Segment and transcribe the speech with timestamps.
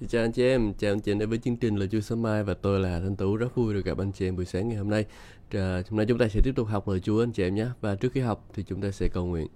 [0.00, 2.00] Xin chào anh chị em, chào anh chị em đến với chương trình là Chúa
[2.00, 4.44] Sớm Mai và tôi là Thanh Tú rất vui được gặp anh chị em buổi
[4.44, 5.06] sáng ngày hôm nay.
[5.50, 7.66] À, hôm nay chúng ta sẽ tiếp tục học lời Chúa anh chị em nhé.
[7.80, 9.46] Và trước khi học thì chúng ta sẽ cầu nguyện.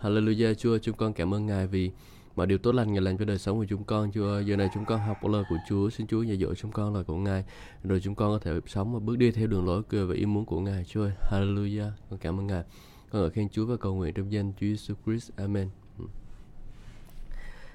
[0.00, 1.90] Hallelujah Chúa, chúng con cảm ơn Ngài vì
[2.36, 4.10] mọi điều tốt lành Ngài làm cho đời sống của chúng con.
[4.14, 6.94] Chúa, giờ này chúng con học lời của Chúa, xin Chúa dạy dỗ chúng con
[6.94, 7.44] lời của Ngài.
[7.82, 10.26] Rồi chúng con có thể sống và bước đi theo đường lối cười và ý
[10.26, 10.84] muốn của Ngài.
[10.84, 12.62] Chúa, Hallelujah, con cảm ơn Ngài.
[13.10, 15.30] Con ở khen Chúa và cầu nguyện trong danh Chúa Jesus Christ.
[15.36, 15.68] Amen.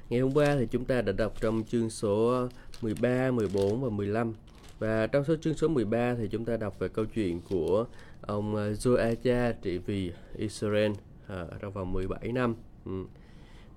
[0.09, 2.47] Ngày hôm qua thì chúng ta đã đọc trong chương số
[2.81, 4.33] 13, 14 và 15.
[4.79, 7.85] Và trong số chương số 13 thì chúng ta đọc về câu chuyện của
[8.21, 10.91] ông ờ, Joacha trị vì Israel
[11.27, 12.55] à, trong vòng 17 năm.
[12.85, 12.91] Ừ.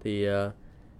[0.03, 0.51] Thì à,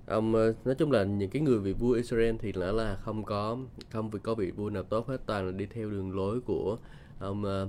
[0.07, 0.33] ông
[0.65, 3.59] nói chung là những cái người vị vua Israel thì nó là không có
[3.91, 6.79] không vì có vị vua nào tốt hết toàn là đi theo đường lối của
[7.19, 7.69] ông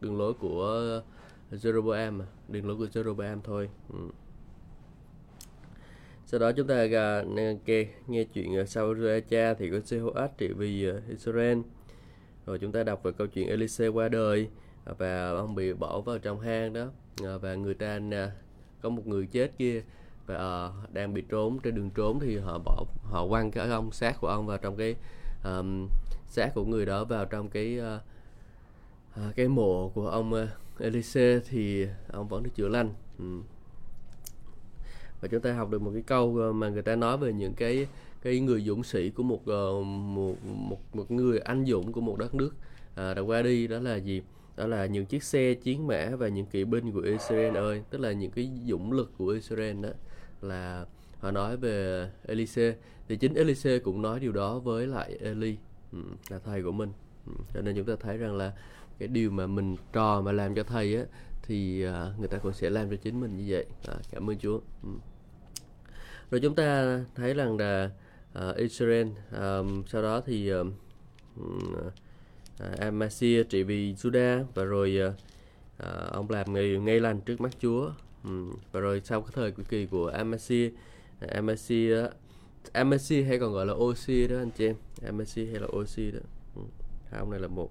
[0.00, 1.02] đường lối của
[1.52, 3.68] Jeroboam đường lối của Jeroboam thôi.
[3.92, 3.98] Ừ
[6.30, 6.86] sau đó chúng ta
[7.66, 8.94] nghe, nghe chuyện ờ, sau
[9.28, 11.58] cha thì có Jehoash trị vì Israel
[12.46, 14.48] rồi chúng ta đọc về câu chuyện Elise qua đời
[14.84, 16.86] ờ, và ông bị bỏ vào trong hang đó
[17.22, 18.00] ờ, và người ta
[18.80, 19.82] có một người chết kia
[20.26, 23.92] và uh, đang bị trốn trên đường trốn thì họ bỏ họ quăng cái ông
[23.92, 24.94] xác của ông vào trong cái
[25.44, 25.88] um,
[26.26, 31.86] xác của người đó vào trong cái uh, cái mộ của ông uh, Elise thì
[32.12, 32.90] ông vẫn được chữa lành.
[33.18, 33.42] Um
[35.20, 37.54] và chúng ta học được một cái câu ờ, mà người ta nói về những
[37.54, 37.86] cái
[38.22, 42.18] cái người dũng sĩ của một ờ, một một một người anh dũng của một
[42.18, 42.50] đất nước.
[42.94, 44.22] À, đã qua đi đó là gì?
[44.56, 47.82] Đó là những chiếc xe chiến mã và những kỵ binh của Israel ơi.
[47.90, 49.88] Tức là những cái dũng lực của Israel đó
[50.42, 50.86] là
[51.20, 52.74] họ nói về Elise.
[53.08, 55.56] Thì chính Elise cũng nói điều đó với lại Eli
[55.92, 55.98] ừ,
[56.28, 56.92] là thầy của mình.
[57.26, 58.52] Ừ, cho nên chúng ta thấy rằng là
[58.98, 61.04] cái điều mà mình trò mà làm cho thầy á
[61.42, 63.66] thì à, người ta cũng sẽ làm cho chính mình như vậy.
[63.88, 64.60] À, cảm ơn Chúa.
[64.82, 64.88] Ừ
[66.30, 67.90] rồi chúng ta thấy rằng là
[68.38, 70.72] uh, Israel um, sau đó thì um,
[71.40, 71.92] uh,
[72.58, 75.14] ờ, Amasia trị vì Juda và rồi uh,
[75.82, 77.90] uh, ông làm người ngay lành trước mắt Chúa.
[78.24, 80.70] Um, và rồi sau cái thời kỳ của Amasia
[81.24, 82.06] uh, Amasia
[82.72, 84.76] Amasia hay còn gọi là Osi đó anh chị em.
[85.04, 86.20] Amasia hay là Osi đó.
[86.56, 86.66] Um,
[87.10, 87.70] hai à, ông này là một.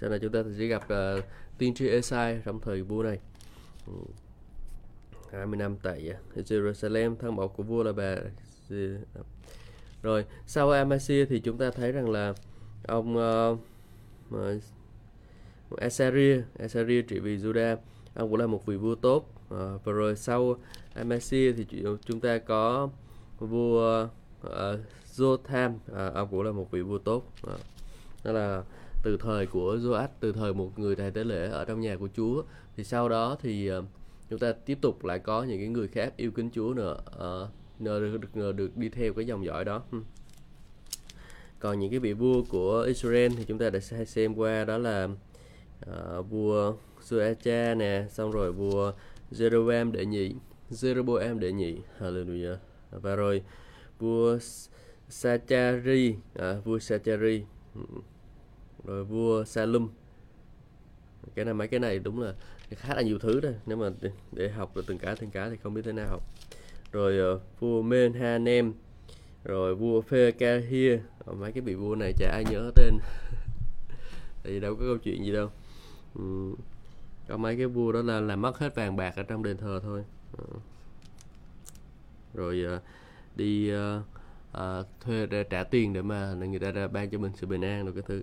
[0.00, 1.24] Sau này chúng ta sẽ gặp uh,
[1.58, 3.18] tiên tri Esai trong thời vua này.
[3.86, 4.04] Um,
[5.32, 8.16] 20 năm tại dạ, Jerusalem thân mẫu của vua là bà
[10.02, 12.34] rồi sau Amasia thì chúng ta thấy rằng là
[12.82, 13.58] ông uh,
[15.76, 17.76] Asaria Asaria trị vì Judah
[18.14, 20.56] ông cũng là một vị vua tốt uh, và rồi sau
[20.94, 22.88] Amasia thì chúng ta có
[23.38, 24.08] vua
[24.46, 24.50] uh,
[25.16, 27.60] Jotham uh, ông cũng là một vị vua tốt uh,
[28.24, 28.62] đó là
[29.02, 32.08] từ thời của Joach từ thời một người thầy tế lễ ở trong nhà của
[32.16, 32.42] Chúa.
[32.76, 33.84] Thì sau đó thì uh,
[34.32, 36.96] chúng ta tiếp tục lại có những cái người khác yêu kính Chúa nữa.
[37.06, 37.48] Uh,
[37.78, 39.82] được, được, được đi theo cái dòng dõi đó.
[39.92, 39.98] Ừ.
[41.58, 45.08] Còn những cái vị vua của Israel thì chúng ta đã xem qua đó là
[45.90, 48.92] uh, vua Suacha nè xong rồi vua
[49.30, 50.34] Jeroboam đệ nhị.
[50.70, 51.76] Jeroboam đệ nhị.
[52.00, 52.56] Hallelujah.
[52.90, 53.42] Và rồi
[53.98, 54.38] vua
[55.08, 57.44] Sachari à, vua Sachari.
[57.74, 57.80] Ừ.
[58.84, 59.88] Rồi vua Salum.
[61.34, 62.34] Cái này mấy cái này đúng là
[62.74, 65.50] khá là nhiều thứ đây nếu mà để, để học được từng cái từng cái
[65.50, 66.08] thì không biết thế nào.
[66.08, 66.22] Học
[66.92, 68.72] rồi uh, vua Menhanem
[69.44, 72.98] rồi vua Phekahir ờ, mấy cái vị vua này chả ai nhớ tên
[74.42, 75.50] tại vì đâu có câu chuyện gì đâu.
[76.18, 76.54] Uhm.
[77.28, 79.80] có mấy cái vua đó là làm mất hết vàng bạc ở trong đền thờ
[79.82, 80.04] thôi.
[80.42, 80.62] Uh.
[82.34, 82.82] rồi uh,
[83.36, 84.02] đi uh,
[84.56, 87.64] uh, thuê ra trả tiền để mà người ta ra ban cho mình sự bình
[87.64, 88.22] an rồi cái thứ.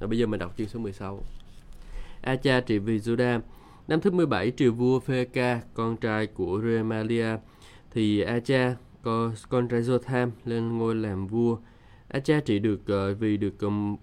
[0.00, 1.22] Rồi bây giờ mình đọc chương số 16
[2.22, 3.40] Acha trị vì Judah
[3.88, 7.36] Năm thứ 17 triều vua Pheka, con trai của Remalia,
[7.90, 11.56] thì Acha, con, con trai Jotham lên ngôi làm vua.
[12.08, 13.96] Acha trị được uh, vì được um,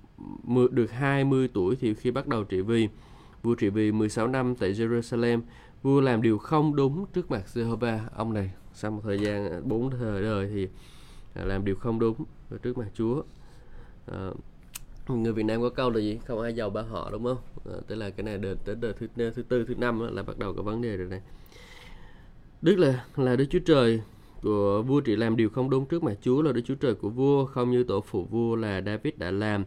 [0.71, 2.89] được 20 tuổi thì khi bắt đầu trị vì.
[3.43, 5.41] Vua trị vì 16 năm tại Jerusalem.
[5.83, 7.99] Vua làm điều không đúng trước mặt Jehovah.
[8.15, 10.67] Ông này sau một thời gian bốn thời đời thì
[11.35, 12.15] ờ, làm điều không đúng
[12.63, 13.23] trước mặt Chúa.
[14.11, 14.37] Uh,
[15.09, 16.19] người Việt Nam có câu là gì?
[16.27, 17.37] Không ai giàu ba họ đúng không?
[17.65, 20.39] À, tức là cái này đến đến đời thứ thứ tư thứ năm là bắt
[20.39, 21.21] đầu có vấn đề rồi này.
[22.61, 24.01] Đức là là Đức Chúa Trời
[24.41, 27.09] của vua trị làm điều không đúng trước mặt Chúa là Đức Chúa Trời của
[27.09, 29.65] vua không như tổ phụ vua là David đã làm.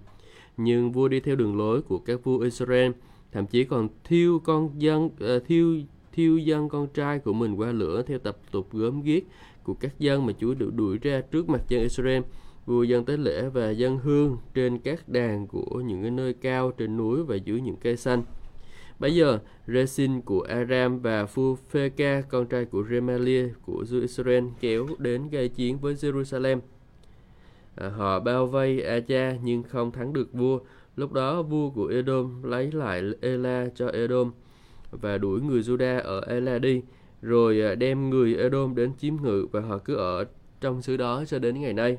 [0.56, 2.90] Nhưng vua đi theo đường lối của các vua Israel
[3.32, 5.80] thậm chí còn thiêu con dân uh, thiêu
[6.12, 9.22] thiêu dân con trai của mình qua lửa theo tập tục gớm ghiếc
[9.62, 12.22] của các dân mà Chúa được đuổi ra trước mặt dân Israel
[12.66, 16.70] vua dân tế lễ và dân hương trên các đàn của những cái nơi cao
[16.70, 18.22] trên núi và dưới những cây xanh
[19.02, 24.86] Bây giờ, Resin của Aram và Phupeka, con trai của Remalia của vua Israel, kéo
[24.98, 26.60] đến gây chiến với Jerusalem.
[27.76, 30.60] À, họ bao vây Acha nhưng không thắng được vua.
[30.96, 34.32] Lúc đó vua của Edom lấy lại Ela cho Edom
[34.90, 36.82] và đuổi người Juda ở Ela đi,
[37.22, 40.24] rồi à, đem người Edom đến chiếm ngự và họ cứ ở
[40.60, 41.98] trong xứ đó cho đến ngày nay.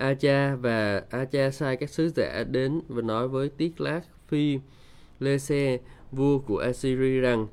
[0.00, 4.58] Acha và Acha sai các sứ giả đến và nói với Tiết Lát Phi
[5.18, 5.78] Lê Xe,
[6.12, 7.46] vua của Assyria rằng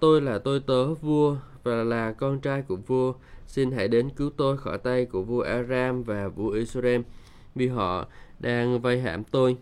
[0.00, 3.14] Tôi là tôi tớ vua và là con trai của vua.
[3.46, 7.00] Xin hãy đến cứu tôi khỏi tay của vua Aram và vua Israel
[7.54, 8.06] vì họ
[8.40, 9.56] đang vây hãm tôi.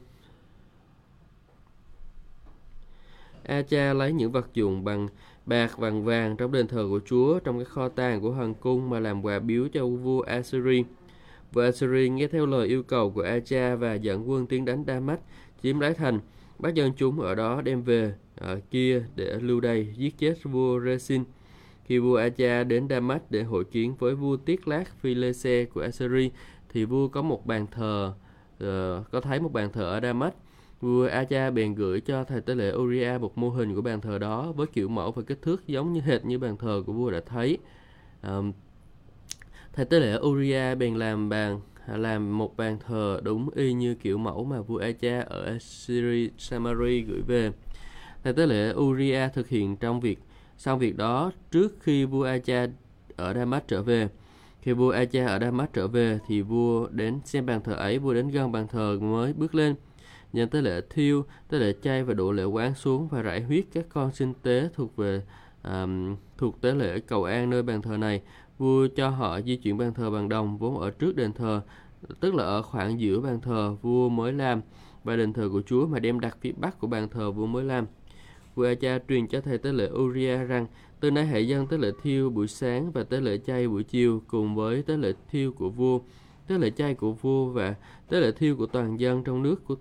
[3.43, 5.09] Acha lấy những vật dụng bằng
[5.47, 8.91] bạc vàng vàng trong đền thờ của Chúa trong cái kho tàng của hoàng cung
[8.91, 10.83] mà làm quà biếu cho vua Assyria.
[11.53, 15.19] Vua Assyri nghe theo lời yêu cầu của Acha và dẫn quân tiến đánh Damas,
[15.63, 16.21] chiếm lấy thành,
[16.59, 20.81] bắt dân chúng ở đó đem về ở kia để lưu đày giết chết vua
[20.81, 21.25] Resin.
[21.85, 26.31] Khi vua Acha đến Damas để hội kiến với vua Tiết Lát Philese của Assyri,
[26.69, 28.13] thì vua có một bàn thờ,
[28.65, 30.33] uh, có thấy một bàn thờ ở Damas.
[30.81, 34.19] Vua Acha bèn gửi cho thầy tế lễ Uriah một mô hình của bàn thờ
[34.19, 37.11] đó với kiểu mẫu và kích thước giống như hệt như bàn thờ của vua
[37.11, 37.59] đã thấy.
[38.23, 38.53] Um,
[39.81, 44.19] thầy tế lễ Uriah bèn làm bàn làm một bàn thờ đúng y như kiểu
[44.19, 47.53] mẫu mà vua Acha ở Assyri Samari gửi về.
[48.25, 50.19] Thầy tế lễ Uriah thực hiện trong việc
[50.59, 52.67] xong việc đó trước khi vua Acha
[53.17, 54.09] ở Damas trở về.
[54.63, 58.15] Khi vua Acha ở Damas trở về thì vua đến xem bàn thờ ấy, vua
[58.15, 59.75] đến gần bàn thờ mới bước lên.
[60.33, 63.65] Nhận tế lễ thiêu, tế lễ chay và đổ lễ quán xuống và rải huyết
[63.73, 65.23] các con sinh tế thuộc về
[65.65, 68.23] um, thuộc tế lễ cầu an nơi bàn thờ này
[68.61, 71.63] vua cho họ di chuyển bàn thờ bằng đồng vốn ở trước đền thờ,
[72.21, 74.61] tức là ở khoảng giữa bàn thờ vua mới làm
[75.05, 77.65] và đền thờ của Chúa mà đem đặt phía bắc của bàn thờ vua mới
[77.65, 77.87] làm.
[78.55, 80.67] Vua Acha truyền cho thầy tế lễ Uriah rằng
[81.01, 84.23] từ nay hãy dân tế lễ thiêu buổi sáng và tế lễ chay buổi chiều
[84.27, 86.01] cùng với tế lễ thiêu của vua,
[86.47, 87.75] tế lễ chay của vua và
[88.09, 89.77] tế lễ thiêu của toàn dân trong nước của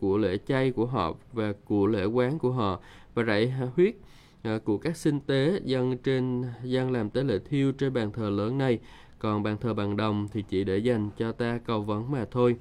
[0.00, 2.80] của lễ chay của họ và của lễ quán của họ
[3.14, 3.94] và rải huyết
[4.42, 8.30] À, của các sinh tế dân trên dân làm tế lễ thiêu trên bàn thờ
[8.30, 8.78] lớn này
[9.18, 12.56] còn bàn thờ bằng đồng thì chỉ để dành cho ta cầu vấn mà thôi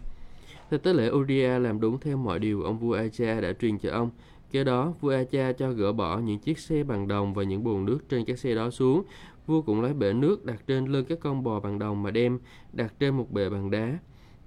[0.72, 3.92] thì tế lễ Uria làm đúng theo mọi điều ông vua Acha đã truyền cho
[3.92, 4.10] ông.
[4.52, 7.86] Kế đó, vua Acha cho gỡ bỏ những chiếc xe bằng đồng và những bồn
[7.86, 9.04] nước trên các xe đó xuống.
[9.48, 12.40] Vua cũng lấy bể nước đặt trên lưng các con bò bằng đồng mà đem
[12.74, 13.98] đặt trên một bệ bằng đá.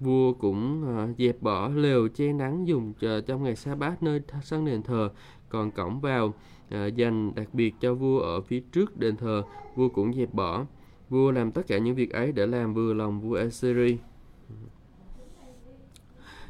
[0.00, 4.20] Vua cũng uh, dẹp bỏ lều che nắng dùng chờ trong ngày sa bát nơi
[4.42, 5.10] sân đền thờ,
[5.48, 6.34] còn cổng vào
[6.68, 9.42] à, dành đặc biệt cho vua ở phía trước đền thờ,
[9.74, 10.64] vua cũng dẹp bỏ.
[11.10, 13.96] Vua làm tất cả những việc ấy để làm vừa lòng vua Assyri.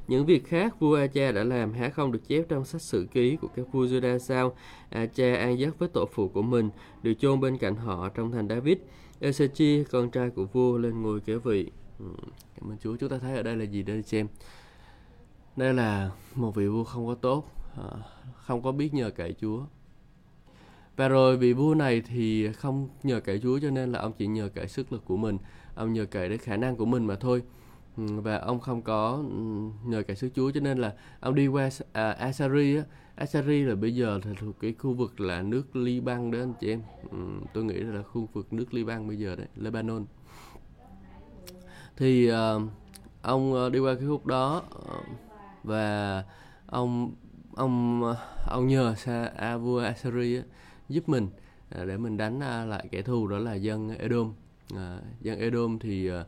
[0.08, 3.36] Những việc khác vua Acha đã làm há không được chép trong sách sử ký
[3.36, 4.56] của các vua Juda sao?
[4.90, 6.70] Acha an giấc với tổ phụ của mình,
[7.02, 8.78] được chôn bên cạnh họ trong thành David.
[9.20, 11.70] Ezechi, con trai của vua, lên ngôi kế vị.
[11.98, 12.06] Ừ,
[12.60, 12.96] cảm ơn Chúa.
[12.96, 14.26] Chúng ta thấy ở đây là gì đây xem?
[15.56, 17.44] Đây là một vị vua không có tốt,
[17.76, 17.98] ờ,
[18.36, 19.60] không có biết nhờ cậy Chúa.
[20.96, 24.26] Và rồi vị vua này thì không nhờ cậy Chúa cho nên là ông chỉ
[24.26, 25.38] nhờ cậy sức lực của mình,
[25.74, 27.42] ông nhờ cậy đến khả năng của mình mà thôi.
[27.96, 29.36] Ừ, và ông không có ừ,
[29.84, 32.82] nhờ cậy sức Chúa cho nên là ông đi qua à, Asari á,
[33.14, 36.68] Asari là bây giờ là thuộc cái khu vực là nước Liban đó anh chị
[36.70, 36.82] em.
[37.10, 37.18] Ừ,
[37.52, 40.04] tôi nghĩ là khu vực nước Liban bây giờ đấy, Lebanon.
[41.96, 42.62] Thì uh,
[43.22, 45.00] ông ờ, đi qua cái khúc đó ờ,
[45.62, 46.24] và
[46.66, 47.14] ông
[47.54, 48.02] ông
[48.46, 50.42] ông nhờ sa à, vua Assyria
[50.88, 51.28] giúp mình
[51.70, 54.32] à, để mình đánh à, lại kẻ thù đó là dân Edom.
[54.76, 56.24] À, dân Edom thì à,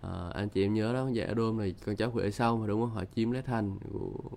[0.00, 2.80] à anh chị em nhớ đó dân Edom này con cháu của Esau mà đúng
[2.80, 2.90] không?
[2.90, 4.30] Họ chiếm lấy thành của,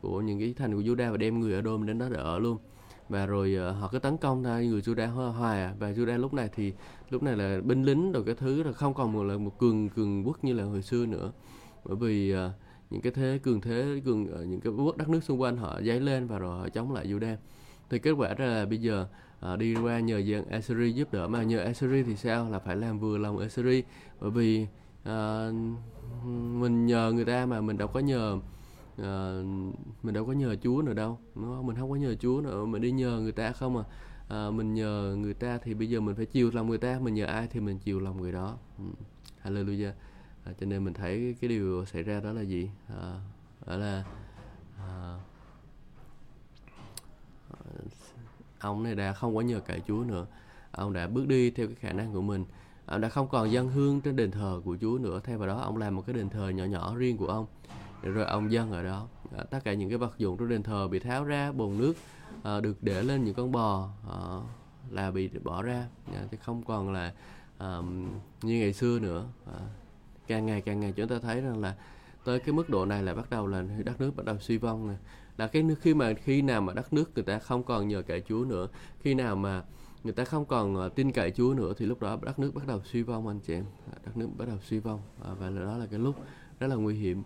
[0.00, 2.58] của những cái thành của Judah và đem người Edom đến đó để ở luôn.
[3.08, 5.74] Và rồi uh, họ cứ tấn công thôi người Judah hoài à.
[5.78, 6.72] Và Judah lúc này thì
[7.10, 9.88] lúc này là binh lính rồi cái thứ là không còn một là một cường
[9.88, 11.32] cường quốc như là hồi xưa nữa.
[11.84, 12.38] Bởi vì uh,
[12.90, 15.80] những cái thế cường thế cường uh, những cái quốc đất nước xung quanh họ
[15.82, 17.36] dấy lên và rồi họ chống lại Judah
[17.90, 19.06] thì kết quả ra là bây giờ
[19.40, 21.28] à, đi qua nhờ dân Assyri giúp đỡ.
[21.28, 22.50] Mà nhờ Assyri thì sao?
[22.50, 23.82] Là phải làm vừa lòng Assyri
[24.20, 24.66] bởi vì
[25.04, 25.48] à,
[26.60, 28.38] mình nhờ người ta mà mình đâu có nhờ
[29.02, 29.42] à,
[30.02, 31.66] mình đâu có nhờ Chúa nữa đâu đúng không?
[31.66, 32.64] mình không có nhờ Chúa nữa.
[32.64, 33.84] Mình đi nhờ người ta không à.
[34.28, 36.98] À, mình nhờ người ta thì bây giờ mình phải chiều lòng người ta.
[37.02, 38.58] Mình nhờ ai thì mình chiều lòng người đó.
[38.78, 38.84] Ừ.
[39.44, 39.92] Hallelujah.
[40.44, 42.70] À, cho nên mình thấy cái, cái điều xảy ra đó là gì?
[42.88, 43.20] À,
[43.66, 44.04] đó là
[44.78, 45.18] à,
[48.58, 50.26] ông này đã không có nhờ cậy Chúa nữa.
[50.70, 52.44] Ông đã bước đi theo cái khả năng của mình.
[52.86, 55.20] Ông đã không còn dân hương trên đền thờ của Chúa nữa.
[55.24, 57.46] Thay vào đó ông làm một cái đền thờ nhỏ nhỏ riêng của ông.
[58.02, 59.08] Rồi ông dân ở đó.
[59.36, 61.94] À, tất cả những cái vật dụng trong đền thờ bị tháo ra bồn nước
[62.42, 64.18] à, được để lên những con bò à,
[64.90, 65.86] là bị bỏ ra.
[66.12, 67.12] Dạ, à, thì không còn là
[67.58, 67.78] à,
[68.42, 69.24] như ngày xưa nữa.
[69.46, 69.58] À,
[70.26, 71.74] càng ngày càng ngày chúng ta thấy rằng là
[72.26, 74.88] tới cái mức độ này là bắt đầu là đất nước bắt đầu suy vong
[74.88, 74.96] này
[75.36, 78.02] là cái nước khi mà khi nào mà đất nước người ta không còn nhờ
[78.02, 78.68] cậy Chúa nữa
[79.00, 79.64] khi nào mà
[80.04, 82.66] người ta không còn ờ, tin cậy Chúa nữa thì lúc đó đất nước bắt
[82.66, 83.64] đầu suy vong anh chị em.
[83.92, 85.02] Ờ, đất nước bắt đầu suy vong.
[85.24, 86.16] À, và đó là cái lúc
[86.60, 87.22] rất là nguy hiểm.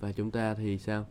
[0.00, 1.06] Và chúng ta thì sao?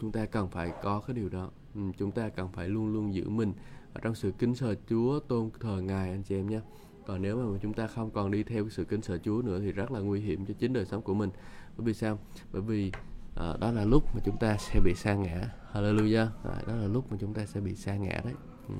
[0.00, 1.50] Chúng ta cần phải có cái điều đó.
[1.98, 3.52] Chúng ta cần phải luôn luôn giữ mình
[3.92, 6.60] ở trong sự kính sợ Chúa tôn thờ ngài anh chị em nhé
[7.06, 9.72] còn nếu mà chúng ta không còn đi theo sự kính sợ Chúa nữa thì
[9.72, 11.30] rất là nguy hiểm cho chính đời sống của mình.
[11.76, 12.18] Bởi vì sao?
[12.52, 12.92] Bởi vì
[13.36, 15.50] à, đó là lúc mà chúng ta sẽ bị sa ngã.
[15.72, 16.26] Hallelujah.
[16.44, 18.34] À, đó là lúc mà chúng ta sẽ bị sa ngã đấy.
[18.68, 18.74] Ừ.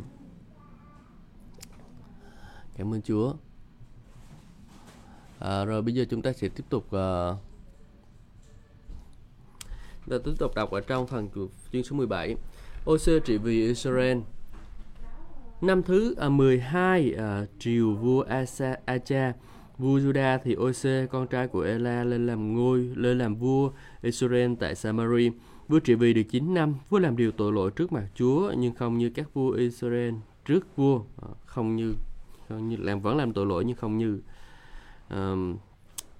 [2.77, 3.35] cảm ơn Chúa.
[5.39, 7.39] À, rồi bây giờ chúng ta sẽ tiếp tục uh,
[10.11, 11.29] ta tiếp tục đọc ở trong phần
[11.73, 12.37] chương số 17
[12.85, 14.19] OC trị vì Israel
[15.63, 19.33] Năm thứ à, 12 à, triều vua Asa, Acha,
[19.79, 23.71] vua Juda thì Ose con trai của Ela lên làm ngôi, lên làm vua
[24.03, 25.31] Israel tại Samari.
[25.69, 28.75] Vua trị vì được 9 năm, vua làm điều tội lỗi trước mặt Chúa nhưng
[28.75, 30.15] không như các vua Israel
[30.45, 31.95] trước vua, à, không như
[32.49, 34.21] không như làm vẫn làm tội lỗi nhưng không như
[35.11, 35.57] um,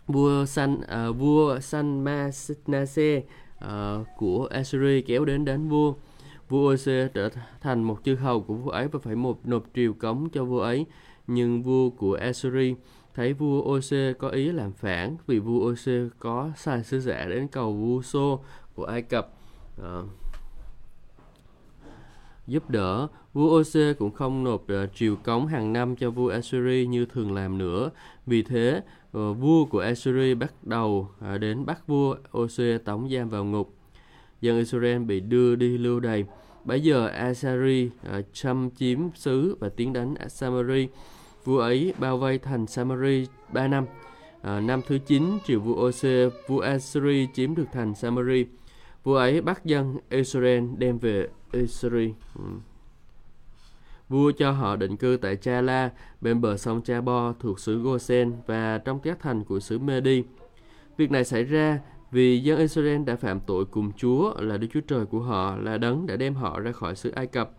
[0.07, 3.25] vua San uh, vua San Masnase uh,
[3.59, 5.95] à, của Assyria kéo đến đánh vua.
[6.53, 7.29] Vua Ose trở
[7.61, 10.61] thành một chư hầu của vua ấy và phải một nộp triều cống cho vua
[10.61, 10.87] ấy.
[11.27, 12.75] Nhưng vua của Assyria
[13.15, 17.49] thấy vua Ose có ý làm phản vì vua Ose có sai sứ giả đến
[17.49, 18.41] cầu vua Sô
[18.75, 19.29] của Ai Cập
[19.83, 20.03] À,
[22.47, 23.09] giúp đỡ.
[23.33, 27.35] Vua Ose cũng không nộp uh, triều cống hàng năm cho vua Assyria như thường
[27.35, 27.91] làm nữa.
[28.27, 28.83] Vì thế,
[29.19, 33.75] uh, vua của Assyria bắt đầu uh, đến bắt vua Ose tống giam vào ngục.
[34.43, 36.25] Dân Israel bị đưa đi lưu đày.
[36.65, 40.89] Bấy giờ Asari à, châm chiếm xứ và tiến đánh Samari.
[41.45, 43.87] Vua ấy bao vây thành Samari 3 năm.
[44.43, 48.47] À, năm thứ 9, triều vua Ose, vua Asari chiếm được thành Samari.
[49.05, 52.11] Vua ấy bắt dân Israel đem về Israel.
[52.39, 52.45] Ừ.
[54.09, 57.83] Vua cho họ định cư tại Cha La, bên bờ sông Cha Bo thuộc xứ
[57.83, 60.23] Gosen và trong các thành của xứ Medi.
[60.97, 61.79] Việc này xảy ra
[62.13, 65.79] vì dân Israel đã phạm tội cùng Chúa là Đức Chúa Trời của họ là
[65.79, 67.51] đấng đã đem họ ra khỏi xứ Ai Cập,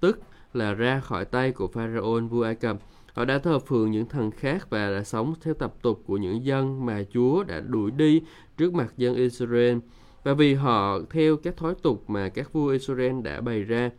[0.00, 0.20] tức
[0.54, 2.76] là ra khỏi tay của Pharaoh vua Ai Cập.
[3.12, 6.44] Họ đã thờ phượng những thần khác và đã sống theo tập tục của những
[6.44, 8.22] dân mà Chúa đã đuổi đi
[8.56, 9.78] trước mặt dân Israel.
[10.24, 13.90] Và vì họ theo các thói tục mà các vua Israel đã bày ra,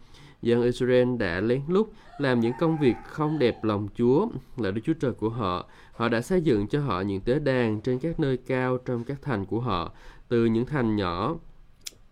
[0.42, 4.28] dân Israel đã lén lút làm những công việc không đẹp lòng Chúa
[4.58, 5.66] là Đức Chúa Trời của họ.
[5.92, 9.22] Họ đã xây dựng cho họ những tế đàn trên các nơi cao trong các
[9.22, 9.92] thành của họ,
[10.28, 11.36] từ những thành nhỏ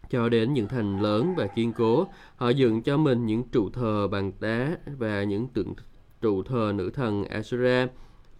[0.09, 2.07] cho đến những thành lớn và kiên cố.
[2.35, 5.73] Họ dựng cho mình những trụ thờ bằng đá và những tượng
[6.21, 7.87] trụ thờ nữ thần Asura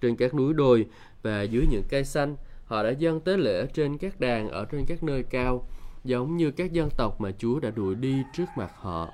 [0.01, 0.86] trên các núi đồi
[1.22, 2.36] và dưới những cây xanh.
[2.65, 5.67] Họ đã dâng tế lễ trên các đàn ở trên các nơi cao,
[6.03, 9.10] giống như các dân tộc mà Chúa đã đuổi đi trước mặt họ.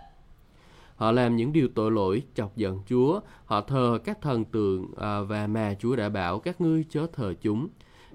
[0.95, 3.19] Họ làm những điều tội lỗi chọc giận Chúa.
[3.45, 7.33] Họ thờ các thần tượng à, và mà Chúa đã bảo các ngươi chớ thờ
[7.41, 7.67] chúng.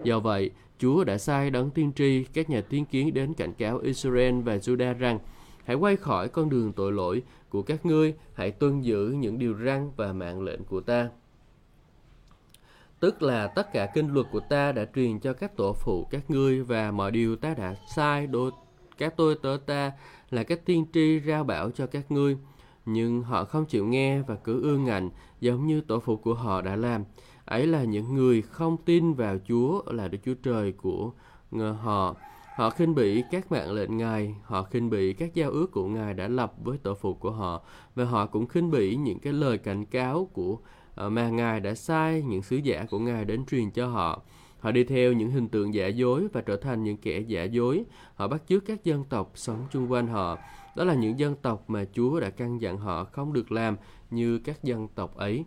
[0.05, 3.79] Do vậy, Chúa đã sai đấng tiên tri các nhà tiên kiến đến cảnh cáo
[3.79, 5.19] Israel và Judah rằng
[5.65, 9.55] hãy quay khỏi con đường tội lỗi của các ngươi, hãy tuân giữ những điều
[9.65, 11.09] răn và mạng lệnh của ta.
[13.01, 16.31] Tức là tất cả kinh luật của ta đã truyền cho các tổ phụ các
[16.31, 18.51] ngươi và mọi điều ta đã sai đối
[18.99, 19.93] các tôi tớ ta
[20.31, 22.37] là các tiên tri rao bảo cho các ngươi
[22.89, 26.61] nhưng họ không chịu nghe và cứ ương ngạnh giống như tổ phụ của họ
[26.61, 27.05] đã làm.
[27.45, 31.13] Ấy là những người không tin vào Chúa là Đức Chúa Trời của
[31.81, 32.17] họ.
[32.57, 36.15] Họ khinh bỉ các mạng lệnh Ngài, họ khinh bỉ các giao ước của Ngài
[36.15, 37.63] đã lập với tổ phụ của họ
[37.95, 40.59] và họ cũng khinh bỉ những cái lời cảnh cáo của
[40.95, 44.23] ờ, mà Ngài đã sai những sứ giả của Ngài đến truyền cho họ.
[44.61, 47.85] Họ đi theo những hình tượng giả dối và trở thành những kẻ giả dối.
[48.15, 50.39] Họ bắt chước các dân tộc sống chung quanh họ
[50.79, 53.77] đó là những dân tộc mà Chúa đã căn dặn họ không được làm
[54.11, 55.45] như các dân tộc ấy.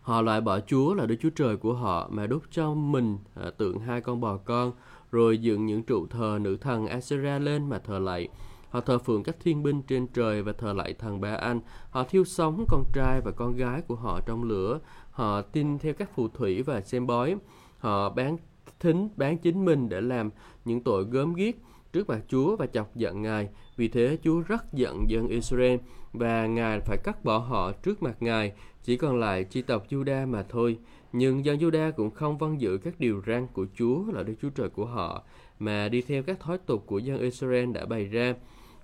[0.00, 3.50] Họ loại bỏ Chúa là Đức Chúa Trời của họ mà đúc cho mình à,
[3.58, 4.72] tượng hai con bò con,
[5.10, 8.28] rồi dựng những trụ thờ nữ thần Asera lên mà thờ lạy.
[8.70, 11.60] Họ thờ phượng các thiên binh trên trời và thờ lạy thần Ba Anh.
[11.90, 14.80] Họ thiêu sống con trai và con gái của họ trong lửa.
[15.10, 17.36] Họ tin theo các phù thủy và xem bói.
[17.78, 18.36] Họ bán
[18.80, 20.30] thính bán chính mình để làm
[20.64, 21.56] những tội gớm ghiếc
[21.92, 23.48] trước mặt Chúa và chọc giận Ngài.
[23.76, 25.76] Vì thế Chúa rất giận dân Israel
[26.12, 28.52] và Ngài phải cắt bỏ họ trước mặt Ngài,
[28.82, 30.78] chỉ còn lại chi tộc Juda mà thôi.
[31.12, 34.50] Nhưng dân Juda cũng không vâng giữ các điều răn của Chúa là Đức Chúa
[34.50, 35.22] Trời của họ,
[35.58, 38.34] mà đi theo các thói tục của dân Israel đã bày ra.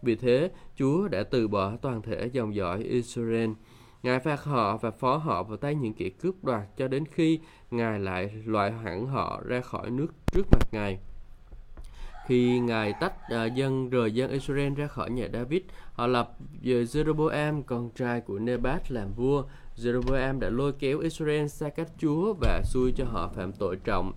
[0.03, 3.51] Vì thế, Chúa đã từ bỏ toàn thể dòng dõi Israel.
[4.03, 7.41] Ngài phạt họ và phó họ vào tay những kẻ cướp đoạt cho đến khi
[7.71, 10.99] Ngài lại loại hẳn họ ra khỏi nước trước mặt Ngài.
[12.27, 15.63] Khi Ngài tách uh, dân rời dân Israel ra khỏi nhà David,
[15.93, 19.45] họ lập à, Jeroboam, con trai của Nebat làm vua.
[19.77, 24.13] Jeroboam đã lôi kéo Israel xa cách Chúa và xui cho họ phạm tội trọng.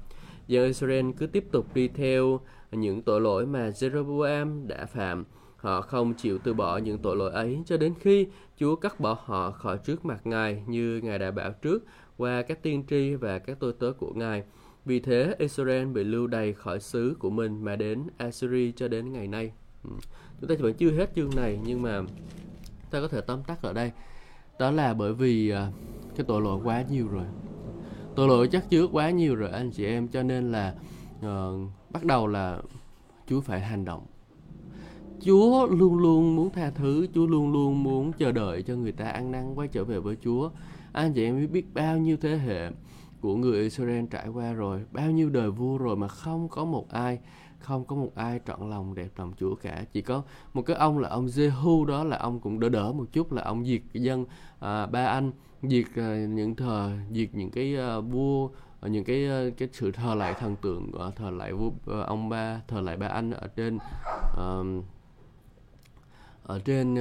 [0.48, 2.40] Dân Israel cứ tiếp tục đi theo
[2.72, 5.26] những tội lỗi mà Jeroboam đã phạm.
[5.58, 8.28] Họ không chịu từ bỏ những tội lỗi ấy cho đến khi
[8.60, 11.86] Chúa cắt bỏ họ khỏi trước mặt Ngài như Ngài đã bảo trước
[12.18, 14.44] qua các tiên tri và các tôi tớ của Ngài.
[14.88, 19.12] Vì thế, Israel bị lưu đày khỏi xứ của mình mà đến Assyria cho đến
[19.12, 19.52] ngày nay.
[19.84, 19.90] Ừ.
[20.42, 22.02] Chúng ta vẫn chưa hết chương này nhưng mà
[22.92, 23.92] ta có thể tóm tắt ở đây.
[24.60, 25.72] Đó là bởi vì à,
[26.16, 27.26] cái tội lỗi quá nhiều rồi.
[28.16, 30.76] Tội lỗi chắc chứa quá nhiều rồi anh chị em cho nên là
[31.20, 32.62] uh, bắt đầu là
[33.28, 34.06] Chúa phải hành động.
[35.22, 39.06] Chúa luôn luôn muốn tha thứ, Chúa luôn luôn muốn chờ đợi cho người ta
[39.06, 40.50] ăn năn quay trở về với Chúa.
[40.92, 42.70] Anh chị em biết bao nhiêu thế hệ
[43.22, 46.90] của người Israel trải qua rồi bao nhiêu đời vua rồi mà không có một
[46.90, 47.20] ai
[47.60, 49.84] không có một ai trọn lòng đẹp lòng Chúa cả.
[49.94, 53.06] Chỉ có một cái ông là ông Jehu đó là ông cũng đỡ đỡ một
[53.12, 54.26] chút là ông diệt dân
[54.60, 55.32] à, ba anh
[55.64, 58.50] diệt à, những thờ diệt những cái à, vua
[58.82, 61.72] à, những cái à, cái sự thờ lại thần tượng à, thờ lại vua
[62.08, 63.78] ông ba thờ lại ba anh ở trên
[64.38, 64.48] à,
[66.44, 66.96] ở trên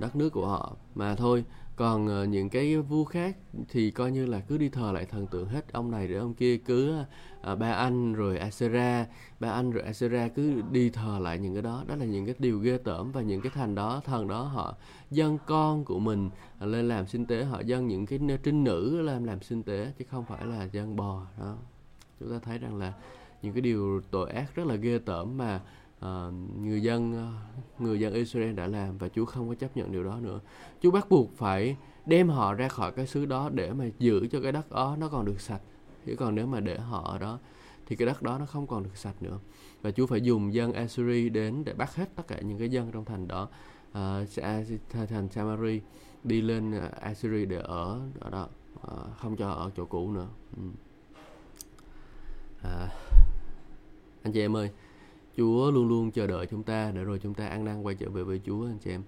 [0.00, 0.76] đất nước của họ.
[0.94, 1.44] Mà thôi
[1.78, 3.36] còn uh, những cái vua khác
[3.68, 6.34] thì coi như là cứ đi thờ lại thần tượng hết ông này để ông
[6.34, 7.00] kia cứ
[7.52, 9.06] uh, ba anh rồi Asera
[9.40, 11.84] ba anh rồi Asera cứ đi thờ lại những cái đó.
[11.88, 14.76] Đó là những cái điều ghê tởm và những cái thành đó thần đó họ
[15.10, 16.30] dân con của mình
[16.60, 17.44] lên làm sinh tế.
[17.44, 20.96] Họ dân những cái trinh nữ làm làm sinh tế chứ không phải là dân
[20.96, 21.56] bò đó.
[22.20, 22.92] Chúng ta thấy rằng là
[23.42, 25.60] những cái điều tội ác rất là ghê tởm mà
[25.98, 27.32] uh, người dân ờ,
[27.78, 30.40] người dân Israel đã làm và Chúa không có chấp nhận điều đó nữa.
[30.80, 31.76] Chúa bắt buộc phải
[32.06, 35.08] đem họ ra khỏi cái xứ đó để mà giữ cho cái đất đó nó
[35.08, 35.60] còn được sạch.
[36.06, 37.38] Chứ còn nếu mà để họ ở đó
[37.86, 39.38] thì cái đất đó nó không còn được sạch nữa.
[39.82, 42.90] Và Chúa phải dùng dân Assyri đến để bắt hết tất cả những cái dân
[42.92, 43.48] trong thành đó
[43.90, 44.28] uh,
[45.08, 45.80] thành Samari
[46.24, 50.26] đi lên Assyri để ở ở đó uh, không cho ở chỗ cũ nữa.
[50.52, 50.74] Uh.
[52.62, 52.88] À,
[54.22, 54.70] anh chị em ơi
[55.38, 58.10] Chúa luôn luôn chờ đợi chúng ta để rồi chúng ta ăn năn quay trở
[58.10, 59.02] về với Chúa anh chị em.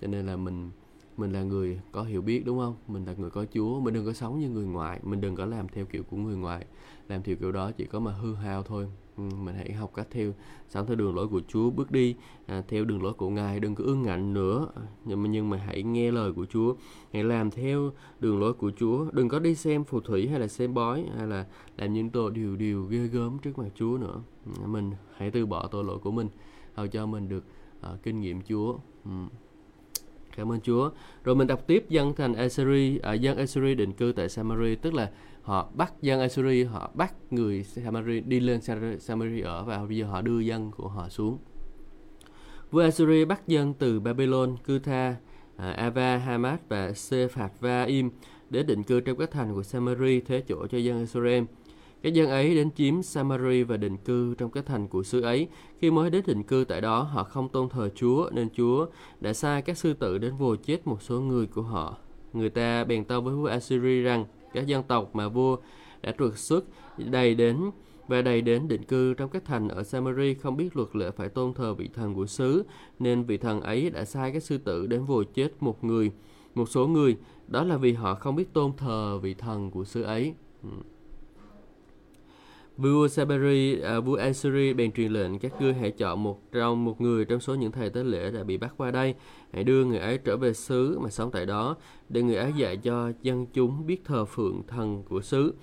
[0.00, 0.70] Cho nên là mình
[1.16, 2.74] mình là người có hiểu biết đúng không?
[2.88, 5.46] Mình là người có Chúa, mình đừng có sống như người ngoại, mình đừng có
[5.46, 6.66] làm theo kiểu của người ngoại.
[7.08, 8.86] Làm theo kiểu đó chỉ có mà hư hao thôi.
[9.20, 10.32] Ừ, mình hãy học cách theo
[10.68, 12.14] sống theo đường lối của Chúa bước đi
[12.46, 14.68] à, theo đường lối của Ngài đừng có ương ngạnh nữa.
[15.04, 16.74] Nhưng mà nhưng mà hãy nghe lời của Chúa
[17.12, 19.10] hãy làm theo đường lối của Chúa.
[19.12, 22.30] Đừng có đi xem phù thủy hay là xem bói hay là làm những tội
[22.30, 24.22] điều điều ghê gớm trước mặt Chúa nữa.
[24.66, 26.28] Mình hãy từ bỏ tội lỗi của mình
[26.74, 27.44] hầu cho mình được
[27.80, 28.76] à, kinh nghiệm Chúa.
[29.04, 29.10] Ừ.
[30.40, 30.90] Cảm ơn Chúa.
[31.24, 34.94] Rồi mình đọc tiếp dân thành Assyri, à, dân Assyri định cư tại Samari, tức
[34.94, 35.10] là
[35.42, 38.60] họ bắt dân Assyri, họ bắt người Samari đi lên
[39.00, 41.38] Samari ở và bây giờ họ đưa dân của họ xuống.
[42.70, 45.16] Vua Assyri bắt dân từ Babylon, Cutha,
[45.56, 48.10] à, Ava, Hamat và Sepharvaim
[48.50, 51.44] để định cư trong các thành của Samari thế chỗ cho dân Israel.
[52.02, 55.48] Các dân ấy đến chiếm Samari và định cư trong các thành của xứ ấy.
[55.78, 58.86] Khi mới đến định cư tại đó, họ không tôn thờ Chúa, nên Chúa
[59.20, 61.96] đã sai các sư tử đến vồ chết một số người của họ.
[62.32, 65.56] Người ta bèn tâu với vua Assyri rằng, các dân tộc mà vua
[66.02, 66.64] đã trượt xuất
[66.96, 67.70] đầy đến
[68.08, 71.28] và đầy đến định cư trong các thành ở Samari không biết luật lệ phải
[71.28, 72.64] tôn thờ vị thần của xứ,
[72.98, 76.12] nên vị thần ấy đã sai các sư tử đến vồ chết một người,
[76.54, 77.16] một số người,
[77.48, 80.34] đó là vì họ không biết tôn thờ vị thần của xứ ấy.
[80.62, 80.68] Ừ.
[82.80, 87.00] Vua Saberi, à, vua Assyri bèn truyền lệnh các ngươi hãy chọn một trong một
[87.00, 89.14] người trong số những thầy tế lễ đã bị bắt qua đây,
[89.52, 91.76] hãy đưa người ấy trở về xứ mà sống tại đó,
[92.08, 95.54] để người ấy dạy cho dân chúng biết thờ phượng thần của xứ.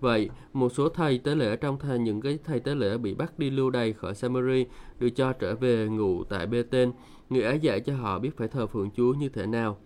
[0.00, 3.38] Vậy, một số thầy tế lễ trong thầy, những cái thầy tế lễ bị bắt
[3.38, 4.66] đi lưu đày khỏi Samari
[4.98, 6.92] được cho trở về ngủ tại bê tên.
[7.30, 9.78] Người ấy dạy cho họ biết phải thờ phượng Chúa như thế nào.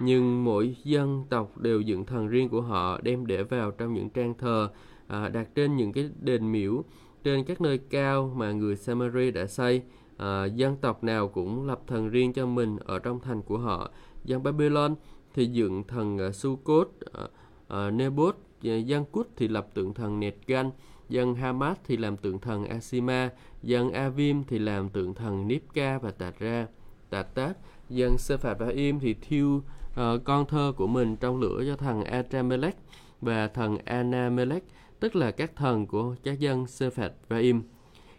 [0.00, 4.10] Nhưng mỗi dân tộc đều dựng thần riêng của họ đem để vào trong những
[4.10, 4.70] trang thờ
[5.08, 6.84] à, đặt trên những cái đền miễu
[7.24, 9.82] trên các nơi cao mà người Samari đã xây.
[10.16, 13.90] À, dân tộc nào cũng lập thần riêng cho mình ở trong thành của họ.
[14.24, 14.94] Dân Babylon
[15.34, 17.30] thì dựng thần uh, Sukkot, uh,
[17.74, 20.70] uh, Nebot, dân Cút thì lập tượng thần Netgan,
[21.08, 23.30] dân Hamat thì làm tượng thần Asima,
[23.62, 26.66] dân Avim thì làm tượng thần Nipka và Tatra.
[27.10, 27.56] Tatat,
[27.90, 32.04] dân Tát, dân Im thì thiêu uh, con thơ của mình trong lửa cho thần
[32.04, 32.76] Atramelech
[33.20, 34.64] và thần Anamelech,
[35.00, 37.62] tức là các thần của các dân Sephat và Im.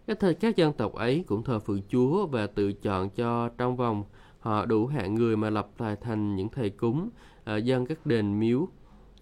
[0.08, 3.76] Các, thời, các dân tộc ấy cũng thờ phượng Chúa và tự chọn cho trong
[3.76, 4.04] vòng
[4.40, 7.10] họ đủ hạng người mà lập lại thành những thầy cúng
[7.44, 8.68] à, dân các đền miếu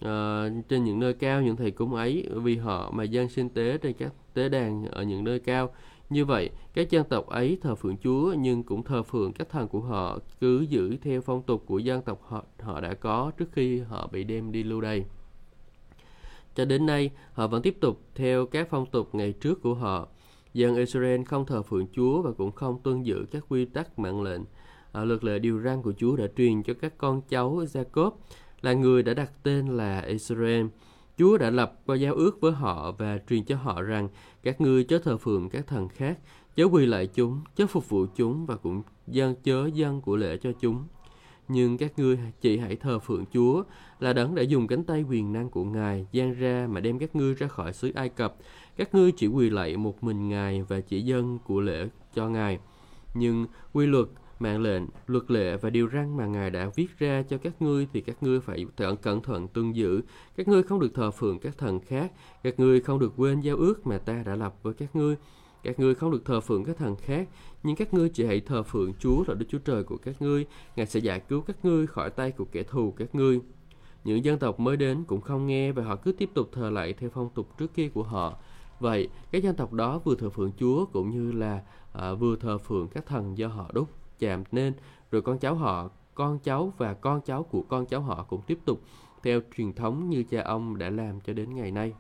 [0.02, 3.78] à, trên những nơi cao những thầy cúng ấy vì họ mà dân sinh tế
[3.78, 5.70] trên các tế đàn ở những nơi cao
[6.10, 9.68] như vậy các dân tộc ấy thờ phượng Chúa nhưng cũng thờ phượng các thần
[9.68, 13.50] của họ cứ giữ theo phong tục của dân tộc họ họ đã có trước
[13.52, 15.06] khi họ bị đem đi lưu đày
[16.58, 20.08] cho đến nay họ vẫn tiếp tục theo các phong tục ngày trước của họ
[20.54, 24.22] dân Israel không thờ phượng Chúa và cũng không tuân giữ các quy tắc mạng
[24.22, 24.42] lệnh
[24.92, 28.12] à, luật lệ điều răn của Chúa đã truyền cho các con cháu Jacob
[28.62, 30.66] là người đã đặt tên là Israel.
[31.18, 34.10] Chúa đã lập qua giao ước với họ và truyền cho họ rằng
[34.44, 36.20] các ngươi chớ thờ phượng các thần khác,
[36.56, 40.38] chớ quỳ lại chúng, chớ phục vụ chúng và cũng dân chớ dân của lễ
[40.38, 40.84] cho chúng.
[41.48, 43.64] Nhưng các ngươi chỉ hãy thờ phượng Chúa
[44.00, 47.16] là đấng đã dùng cánh tay quyền năng của Ngài gian ra mà đem các
[47.16, 48.36] ngươi ra khỏi xứ Ai Cập.
[48.78, 52.60] Các ngươi chỉ quỳ lạy một mình Ngài và chỉ dân của lễ cho Ngài.
[53.14, 54.08] Nhưng quy luật
[54.40, 57.88] mạng lệnh, luật lệ và điều răn mà Ngài đã viết ra cho các ngươi
[57.94, 58.66] thì các ngươi phải
[59.02, 60.02] cẩn thận tuân giữ.
[60.38, 62.12] Các ngươi không được thờ phượng các thần khác,
[62.44, 65.16] các ngươi không được quên giao ước mà ta đã lập với các ngươi.
[65.64, 67.28] Các ngươi không được thờ phượng các thần khác,
[67.64, 70.46] nhưng các ngươi chỉ hãy thờ phượng Chúa là Đức Chúa Trời của các ngươi.
[70.76, 73.40] Ngài sẽ giải cứu các ngươi khỏi tay của kẻ thù các ngươi.
[74.04, 76.94] Những dân tộc mới đến cũng không nghe và họ cứ tiếp tục thờ lại
[76.94, 78.38] theo phong tục trước kia của họ.
[78.80, 81.62] Vậy, các dân tộc đó vừa thờ phượng Chúa cũng như là
[81.94, 83.90] à, vừa thờ phượng các thần do họ đúc
[84.20, 84.74] chạm nên
[85.12, 88.60] rồi con cháu họ con cháu và con cháu của con cháu họ cũng tiếp
[88.66, 88.82] tục
[89.24, 91.94] theo truyền thống như cha ông đã làm cho đến ngày nay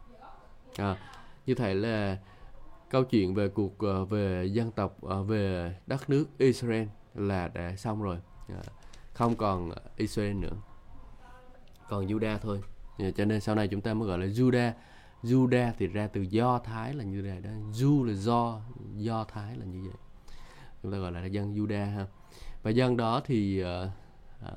[0.78, 0.98] à,
[1.46, 2.18] như thế là
[2.90, 7.76] câu chuyện về cuộc ờ, về dân tộc ờ, về đất nước Israel là đã
[7.76, 8.18] xong rồi.
[8.50, 8.62] Dạ.
[9.14, 10.56] Không còn ờ, Israel nữa.
[11.90, 12.62] Còn Judah thôi.
[13.00, 14.72] Dạ, cho nên sau này chúng ta mới gọi là Judah
[15.24, 17.50] Judah thì ra từ Do Thái là như vậy đó.
[17.74, 18.62] Ju là do
[18.96, 19.98] Do Thái là như vậy.
[20.84, 22.06] Chúng ta gọi là dân Juda ha.
[22.64, 23.90] Và dân đó thì uh,
[24.44, 24.50] uh,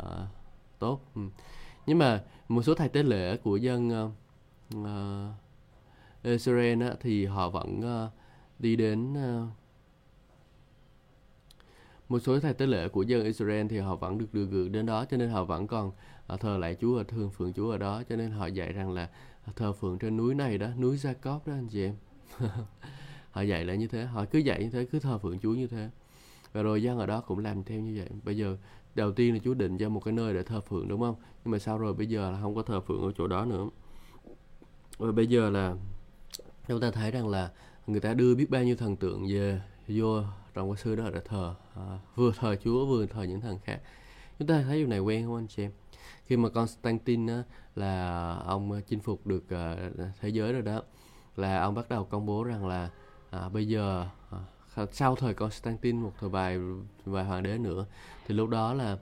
[0.78, 1.00] tốt.
[1.14, 1.20] Ừ.
[1.86, 4.12] nhưng mà một số thầy tế lễ của dân uh,
[4.76, 5.34] uh,
[6.22, 8.19] Israel á, thì họ vẫn uh,
[8.60, 9.46] đi đến ờ,
[12.08, 14.86] một số thầy tế lễ của dân Israel thì họ vẫn được đưa gửi đến
[14.86, 15.92] đó, cho nên họ vẫn còn
[16.26, 18.02] ờ, thờ lại Chúa và thương phượng Chúa ở đó.
[18.08, 19.08] Cho nên họ dạy rằng là
[19.46, 21.94] ờ, thờ phượng trên núi này đó, núi Jacob đó, anh chị em.
[23.30, 25.66] Họ dạy lại như thế, họ cứ dạy như thế, cứ thờ phượng Chúa như
[25.66, 25.90] thế.
[26.52, 28.08] Và rồi dân ở đó cũng làm theo như vậy.
[28.24, 28.56] Bây giờ,
[28.94, 31.14] đầu tiên là Chúa định cho một cái nơi để thờ phượng, đúng không?
[31.44, 33.68] Nhưng mà sau rồi bây giờ là không có thờ phượng ở chỗ đó nữa.
[34.98, 35.76] Và bây giờ là
[36.68, 37.50] chúng ta thấy rằng là
[37.86, 40.22] người ta đưa biết bao nhiêu thần tượng về vô
[40.54, 43.80] trong cái sư đó để thờ à, vừa thờ Chúa vừa thờ những thần khác.
[44.38, 45.70] Chúng ta thấy điều này quen không anh chị em?
[46.26, 47.42] Khi mà Constantine á,
[47.76, 50.82] là ông chinh phục được uh, thế giới rồi đó
[51.36, 52.90] là ông bắt đầu công bố rằng là
[53.30, 54.06] à, bây giờ
[54.76, 56.58] à, sau thời Constantine một thời vài
[57.04, 57.86] vài hoàng đế nữa
[58.26, 58.98] thì lúc đó là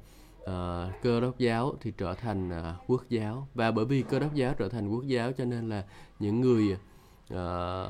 [0.47, 3.49] à, cơ đốc giáo thì trở thành à, quốc giáo.
[3.55, 5.85] Và bởi vì cơ đốc giáo trở thành quốc giáo cho nên là
[6.19, 6.77] những người
[7.31, 7.87] à,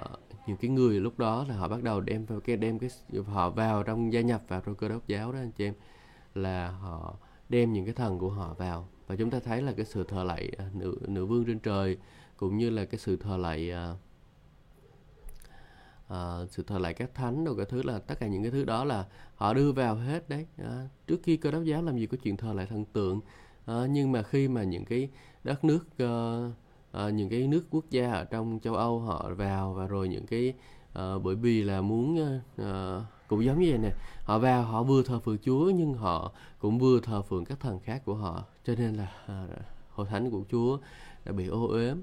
[0.48, 2.90] những cái người lúc đó là họ bắt đầu đem vào cái đem cái
[3.26, 5.74] họ vào trong gia nhập vào trong cơ đốc giáo đó anh chị em
[6.34, 7.16] là họ
[7.48, 8.88] đem những cái thần của họ vào.
[9.06, 11.96] Và chúng ta thấy là cái sự thờ lạy uh, nữ nữ vương trên trời
[12.37, 13.96] cũng như là cái sự thờ lạy uh,
[16.12, 18.64] uh, sự thờ lạy các thánh đồ cái thứ là tất cả những cái thứ
[18.64, 20.46] đó là họ đưa vào hết đấy.
[20.62, 20.68] Uh,
[21.06, 23.20] trước khi cơ đốc giáo làm gì có chuyện thờ lại thần tượng
[23.70, 25.08] uh, nhưng mà khi mà những cái
[25.44, 26.52] đất nước uh,
[26.96, 30.27] uh, những cái nước quốc gia ở trong châu Âu họ vào và rồi những
[30.27, 30.55] cái
[30.98, 32.66] uh, bởi vì là muốn uh,
[33.29, 33.90] cũng giống như vậy nè
[34.24, 37.81] họ vào họ vừa thờ phượng Chúa nhưng họ cũng vừa thờ phượng các thần
[37.81, 39.51] khác của họ cho nên là uh,
[39.90, 40.79] hội thánh của Chúa
[41.24, 41.94] đã bị ô uế.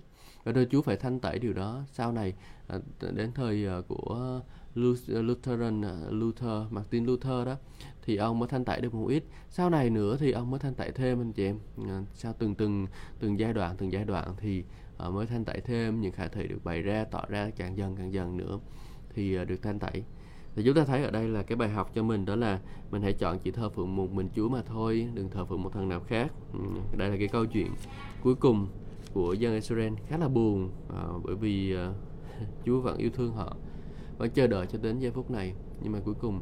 [0.44, 1.82] Và rồi Chúa phải thanh tẩy điều đó.
[1.92, 2.34] Sau này
[2.68, 4.42] à, đến thời à, của
[4.76, 7.56] Lutheran uh, uh, Luther Martin Luther đó
[8.06, 9.24] thì ông mới thanh tẩy được một ít.
[9.50, 11.60] Sau này nữa thì ông mới thanh tẩy thêm anh chị em.
[11.88, 12.88] Ờ, sau từng từng
[13.20, 14.64] từng giai đoạn từng giai đoạn thì
[14.98, 17.96] ờ, mới thanh tẩy thêm những khải thị được bày ra tỏ ra càng dần
[17.96, 18.60] càng dần nữa
[19.14, 20.04] thì ờ, được thanh tẩy
[20.56, 22.60] thì chúng ta thấy ở đây là cái bài học cho mình đó là
[22.92, 25.74] mình hãy chọn chỉ thờ phượng một mình Chúa mà thôi đừng thờ phượng một
[25.74, 26.32] thần nào khác.
[26.54, 26.60] Ừ,
[26.98, 27.68] đây là cái câu chuyện
[28.24, 28.68] cuối cùng
[29.14, 29.94] của dân Israel.
[30.08, 31.94] Khá là buồn à, bởi vì à,
[32.66, 33.58] Chúa vẫn yêu thương họ
[34.18, 36.42] vẫn chờ đợi cho đến giây phút này nhưng mà cuối cùng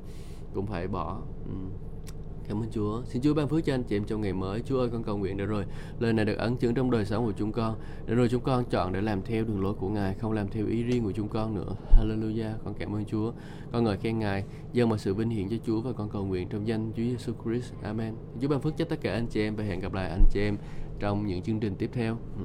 [0.53, 1.53] cũng phải bỏ ừ.
[2.47, 3.01] Cảm ơn Chúa.
[3.05, 4.61] Xin Chúa ban phước cho anh chị em trong ngày mới.
[4.61, 5.65] Chúa ơi con cầu nguyện được rồi.
[5.99, 7.75] Lời này được ấn chứng trong đời sống của chúng con.
[8.05, 10.67] Để rồi chúng con chọn để làm theo đường lối của Ngài, không làm theo
[10.67, 11.75] ý riêng của chúng con nữa.
[11.91, 12.53] Hallelujah.
[12.63, 13.31] Con cảm ơn Chúa.
[13.71, 16.47] Con ngợi khen Ngài, dâng mọi sự vinh hiển cho Chúa và con cầu nguyện
[16.49, 17.73] trong danh Chúa Giêsu Christ.
[17.83, 18.13] Amen.
[18.41, 20.39] Chúa ban phước cho tất cả anh chị em và hẹn gặp lại anh chị
[20.39, 20.57] em
[20.99, 22.17] trong những chương trình tiếp theo.
[22.37, 22.43] Ừ.